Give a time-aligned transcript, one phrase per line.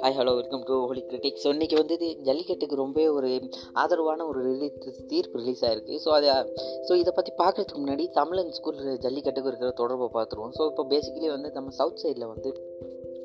[0.00, 3.30] Hi hello welcome to holy critic so இன்றைக்கி வந்து இது ஜல்லிக்கட்டுக்கு ரொம்ப ஒரு
[3.74, 6.30] ஆதரவான ஒரு ரிலீஸ் தீர்ப்பு ரிலீஸ் ஆகிருக்கு ஸோ அதை
[6.88, 11.50] ஸோ இதை பற்றி பார்க்குறதுக்கு முன்னாடி தமிழன் ஸ்கூல் ஜல்லிக்கட்டுக்கு இருக்கிற தொடர்பை பார்த்துருவோம் ஸோ இப்போ பேசிக்கலி வந்து
[11.52, 12.52] நம்ம சவுத் சைடில் வந்து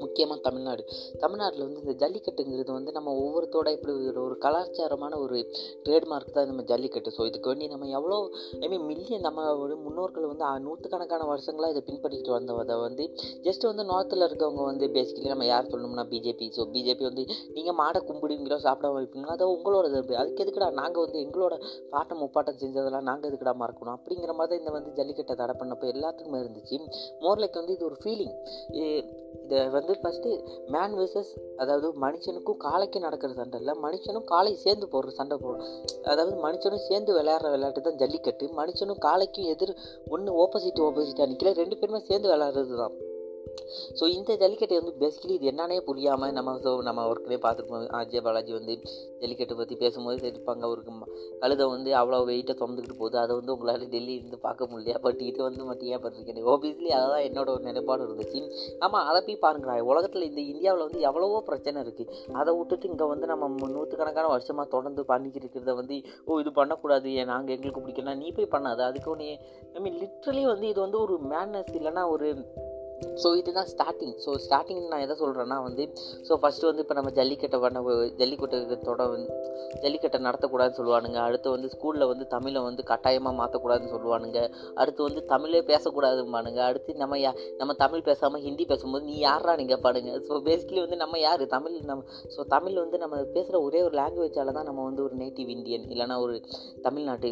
[0.04, 0.84] முக்கியமாக தமிழ்நாடு.
[1.24, 3.94] தமிழ்நாட்டில் வந்து இந்த ஜல்லிக்கட்டுங்கிறது வந்து நம்ம ஒவ்வொருத்தோட இப்படி
[4.26, 5.38] ஒரு கலாச்சாரமான ஒரு
[5.86, 7.14] ட்ரேட்மார்க் தான் நம்ம ஜல்லிக்கட்டு.
[7.18, 8.18] ஸோ இதுக்கு வேண்டி நம்ம எவ்வளோ
[8.64, 9.42] ஐ மீன் மில்லியன் நம்ம
[9.86, 13.04] முன்னோர்கள் வந்து நூற்றுக்கணக்கான வருஷங்களாக இதை பின்பற்றிட்டு வந்ததை வந்து
[13.48, 17.26] ஜஸ்ட் வந்து நார்த்தில் இருக்கவங்க வந்து பேசிக்கலி நம்ம யார் சொல்லணும்னா பிஜேபி ஸோ பிஜேபி வந்து
[17.58, 21.54] நீங்கள் மாடை கும்பிடுவீங்களோ சாப்பிட வைப்பீங்களோ அதை உங்களோட இது அதுக்கு எதுக்குடா நாங்கள் வந்து எங்களோட
[21.94, 23.96] பாட்டம் முப்பாட்டம் செஞ்சதெல்லாம் நாங்கள் எதுக்குடா மறக்கணும்?
[23.98, 26.78] அப்படிங்கிற மாதிரி தான் இந்த வந்து ஜல்லிக்கட்டை தடை பண்ணப்போ எல்லாத்துக்குமே இருந்துச்சு.
[27.24, 28.36] மோர்லைக்கு வந்து இது ஒரு ஃபீலிங்
[29.46, 30.30] இதை வந்து ஃபஸ்ட்டு
[30.68, 33.76] மேன் வெர்சஸ் அதாவது மனுஷனுக்கும் காளைக்கும் நடக்கிற சண்டை இல்லை.
[33.84, 35.66] மனுஷனும் காளை சேர்ந்து போடுற சண்டை போடும்.
[36.04, 38.48] அதாவது மனுஷனும் சேர்ந்து விளையாடுற விளையாட்டு தான் ஜல்லிக்கட்டு.
[38.58, 39.76] மனுஷனும் காளைக்கும் எதிர்
[40.08, 43.14] ஒன்று ஆப்போசிட் ஆப்போசிட்டாக நிற்கல ரெண்டு பேருமே சேர்ந்து விளையாடுறது தான்
[44.00, 47.86] ஸோ இந்த ஜல்லிக்கட்டு வந்து பேசிக்கலி இது என்னன்னே புரியாமல் நம்ம ஸோ நம்ம ஒர்க்கிலே பார்த்துருப்போம்.
[48.00, 48.74] அஜய் பாலாஜி வந்து
[49.22, 50.94] ஜல்லிக்கட்டு பற்றி பேசும்போது இருப்பாங்க அவருக்கு
[51.42, 53.18] கழுதை வந்து அவ்வளோ வெயிட்டை சுமந்துக்கிட்டு போகுது.
[53.24, 57.26] அதை வந்து உங்களால் டெல்லி இருந்து பார்க்க முடியல பட் இது வந்து மட்டும் ஏன் பண்ணிருக்கேன் ஓபியஸ்லி அதான்
[57.28, 58.42] என்னோட ஒரு நிலைப்பாடு இருந்துச்சு.
[58.86, 63.28] ஆமாம் அதை போய் பாருங்களா உலகத்தில் இந்த இந்தியாவில் வந்து எவ்வளவோ பிரச்சனை இருக்குது அதை விட்டுட்டு இங்கே வந்து
[63.34, 67.10] நம்ம நூற்றுக்கணக்கான வருஷமாக தொடர்ந்து பண்ணிக்கிட்டு இருக்கிறத வந்து ஓ இது பண்ணக்கூடாது.
[67.22, 68.82] ஏன் நாங்கள் எங்களுக்கு பிடிக்கலாம் நீ போய் பண்ணாத.
[68.92, 69.30] அதுக்கு ஒன்று
[69.78, 72.30] ஐ மீன் லிட்ரலி வந்து இது வந்து ஒரு மேனஸ் இல்லைன்னா ஒரு
[73.24, 75.94] ஸோ இதுதான் ஸ்டார்டிங் ஸோ ஸ்டார்டிங் நான் எதை சொல்கிறேன்னா வந்து
[76.28, 77.82] ஸோ ஃபஸ்ட்டு வந்து இப்போ நம்ம ஜல்லிக்கட்டை பண்ண
[78.22, 79.04] ஜல்லிக்கட்டத்தோட தொட
[79.84, 81.20] ஜல்லிக்கட்டை நடத்தக்கூடாதுன்னு சொல்லுவானுங்க.
[81.28, 84.50] அடுத்து வந்து ஸ்கூலில் வந்து தமிழை வந்து கட்டாயமாக மாற்றக்கூடாதுன்னு சொல்லுவானுங்க.
[84.76, 86.58] அடுத்து வந்து தமிழே பேசக்கூடாதும்பானுங்க.
[86.58, 90.12] அடுத்து நம்ம யா நம்ம தமிழ் பேசாமல் ஹிந்தி பேசும்போது நீ யாரா நீங்கள் பாடுங்க.
[90.28, 91.48] ஸோ பேசிக்கலி வந்து நம்ம யார்?
[91.48, 92.04] தமிழ் நம்ம
[92.38, 96.20] ஸோ தமிழ் வந்து நம்ம பேசுகிற ஒரே ஒரு லாங்குவேஜால் தான் நம்ம வந்து ஒரு நேட்டிவ் இந்தியன் இல்லைன்னா
[96.20, 96.42] ஒரு
[96.82, 97.32] தமிழ்நாட்டு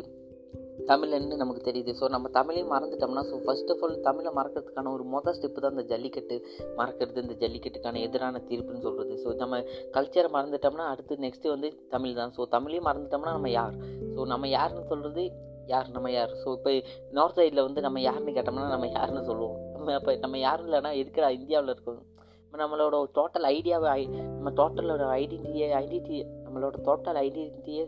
[0.88, 1.92] தமிழ்ன்னு நமக்கு தெரியுது.
[2.00, 5.84] ஸோ நம்ம தமிழையும் மறந்துட்டோம்னா ஸோ ஃபர்ஸ்ட் ஆஃப் ஆல் தமிழை மறக்கிறதுக்கான ஒரு மொதல் ஸ்டெப்பு தான் இந்த
[5.84, 6.36] ஜல்லிக்கட்டு.
[6.78, 9.60] மறக்கிறது இந்த ஜல்லிக்கட்டுக்கான எதிரான தீர்ப்புன்னு சொல்கிறது ஸோ நம்ம
[9.92, 12.34] கல்ச்சரை மறந்துட்டோம்னா அடுத்து நெக்ஸ்ட்டு வந்து தமிழ் தான்.
[12.38, 13.76] ஸோ தமிழையும் மறந்துட்டோம்னா நம்ம யார்?
[14.16, 15.24] ஸோ நம்ம யாருன்னு சொல்கிறது
[15.68, 16.32] யார் நம்ம யார்?
[16.44, 16.72] ஸோ இப்போ
[17.12, 19.72] நார்த் சைடில் வந்து நம்ம யாருன்னு கேட்டோம்னா நம்ம யாருன்னு சொல்லுவோம்.
[19.74, 22.02] நம்ம அப்போ நம்ம யாரும் இல்லைன்னா இருக்கிற இந்தியாவில் இருக்கோம்?
[22.46, 27.86] இப்போ நம்மளோட டோட்டல் ஐடியாவை ஐ- நம்ம டோட்டலோட ஐடென்டிட்டியை ஐடென்டிட்டி நம்மளோட டோட்டல் ஐடென்டிட்டியை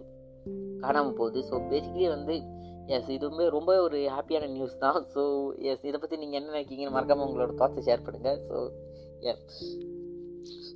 [0.79, 1.39] காணாமல் போகுது.
[1.41, 2.35] ஸோ பேசிக்கலி வந்து
[2.96, 5.00] எஸ் இதுவுமே ரொம்ப ஒரு ஹாப்பியான நியூஸ் தான்.
[5.13, 5.22] ஸோ
[5.72, 8.57] எஸ் இதை பற்றி நீங்கள் என்ன நினைக்கிங்கன்னு மறக்காமல் உங்களோட தாட்ஸை ஷேர் பண்ணுங்கள் so
[9.31, 9.59] yes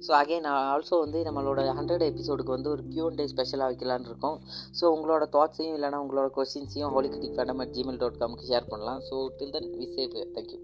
[0.05, 4.37] so again also வந்து நம்மளோட ஹண்ட்ரட் எபிசோடுக்கு வந்து ஒரு கியூ டே ஸ்பெஷலாக வைக்கலான்னு இருக்கோம்.
[4.79, 9.01] ஸோ உங்களோட தாட்ஸையும் இல்லைனா உங்களோட கொஸ்டின்ஸையும் ஹோலிகிட்டிக் ஃபேடம் அட் ஜிமெயில் டாட் காம்க்கு ஷேர் பண்ணலாம்.
[9.09, 10.59] So till then we save thank you